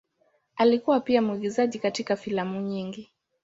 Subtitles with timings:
[0.55, 3.11] Alikuwa pia mwigizaji katika filamu nyingi.